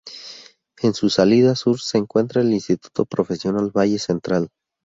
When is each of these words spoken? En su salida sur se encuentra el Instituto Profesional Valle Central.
En 0.81 0.95
su 0.95 1.11
salida 1.11 1.55
sur 1.55 1.79
se 1.79 1.99
encuentra 1.99 2.41
el 2.41 2.51
Instituto 2.51 3.05
Profesional 3.05 3.69
Valle 3.69 3.99
Central. 3.99 4.49